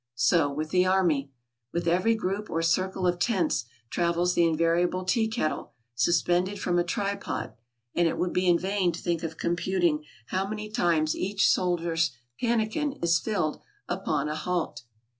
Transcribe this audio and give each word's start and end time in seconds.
So 0.15 0.51
with 0.51 0.71
the 0.71 0.87
army. 0.87 1.29
With 1.71 1.87
every 1.87 2.15
group 2.15 2.49
or 2.49 2.63
circle 2.63 3.05
of 3.05 3.19
tents 3.19 3.65
travels 3.91 4.33
the 4.33 4.47
invariable 4.47 5.05
tea 5.05 5.27
kettle, 5.27 5.73
suspended 5.93 6.59
from 6.59 6.79
a 6.79 6.83
tripod; 6.83 7.53
and 7.93 8.07
it 8.07 8.17
would 8.17 8.33
be 8.33 8.47
in 8.47 8.57
vain 8.57 8.91
to 8.93 8.99
think 8.99 9.21
of 9.21 9.37
computing 9.37 10.03
how 10.29 10.47
many 10.47 10.71
times 10.71 11.15
each 11.15 11.47
soldier's 11.47 12.09
pannikin 12.41 12.93
is 12.93 13.19
filled 13.19 13.61
upon 13.87 14.27
a 14.27 14.33
halt. 14.35 14.81